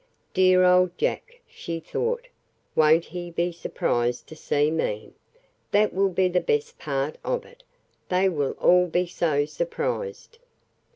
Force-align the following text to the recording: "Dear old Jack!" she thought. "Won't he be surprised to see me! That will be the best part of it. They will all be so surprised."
"Dear 0.33 0.63
old 0.63 0.97
Jack!" 0.97 1.41
she 1.47 1.79
thought. 1.79 2.27
"Won't 2.75 3.05
he 3.05 3.29
be 3.29 3.51
surprised 3.51 4.25
to 4.29 4.35
see 4.35 4.71
me! 4.71 5.11
That 5.69 5.93
will 5.93 6.09
be 6.09 6.27
the 6.27 6.39
best 6.41 6.79
part 6.79 7.19
of 7.23 7.45
it. 7.45 7.61
They 8.09 8.27
will 8.27 8.53
all 8.53 8.87
be 8.87 9.05
so 9.05 9.45
surprised." 9.45 10.39